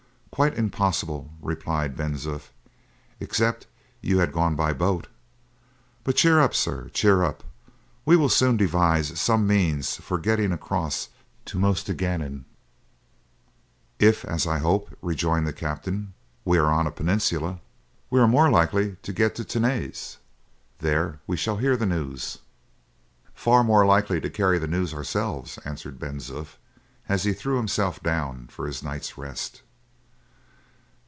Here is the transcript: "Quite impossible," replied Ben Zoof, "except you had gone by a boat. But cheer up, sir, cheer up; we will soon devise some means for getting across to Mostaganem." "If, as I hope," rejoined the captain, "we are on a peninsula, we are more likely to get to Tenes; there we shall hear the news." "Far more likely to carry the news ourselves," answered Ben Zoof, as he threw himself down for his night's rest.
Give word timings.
"Quite 0.33 0.57
impossible," 0.57 1.29
replied 1.41 1.95
Ben 1.97 2.15
Zoof, 2.15 2.49
"except 3.19 3.67
you 3.99 4.19
had 4.19 4.31
gone 4.31 4.55
by 4.55 4.71
a 4.71 4.73
boat. 4.73 5.07
But 6.05 6.15
cheer 6.15 6.39
up, 6.39 6.55
sir, 6.55 6.89
cheer 6.93 7.21
up; 7.21 7.43
we 8.05 8.15
will 8.15 8.29
soon 8.29 8.55
devise 8.57 9.19
some 9.19 9.45
means 9.45 9.97
for 9.97 10.17
getting 10.17 10.51
across 10.53 11.09
to 11.45 11.59
Mostaganem." 11.59 12.45
"If, 13.99 14.23
as 14.25 14.47
I 14.47 14.59
hope," 14.59 14.97
rejoined 15.03 15.45
the 15.47 15.53
captain, 15.53 16.13
"we 16.45 16.57
are 16.57 16.71
on 16.73 16.87
a 16.87 16.91
peninsula, 16.91 17.59
we 18.09 18.19
are 18.19 18.27
more 18.27 18.49
likely 18.49 18.95
to 19.03 19.13
get 19.13 19.35
to 19.35 19.43
Tenes; 19.43 20.17
there 20.79 21.19
we 21.27 21.35
shall 21.37 21.57
hear 21.57 21.75
the 21.77 21.85
news." 21.85 22.39
"Far 23.35 23.63
more 23.65 23.85
likely 23.85 24.19
to 24.21 24.29
carry 24.29 24.57
the 24.57 24.67
news 24.67 24.91
ourselves," 24.93 25.59
answered 25.65 25.99
Ben 25.99 26.17
Zoof, 26.19 26.55
as 27.09 27.23
he 27.25 27.33
threw 27.33 27.57
himself 27.57 28.01
down 28.01 28.47
for 28.47 28.65
his 28.65 28.81
night's 28.81 29.17
rest. 29.17 29.61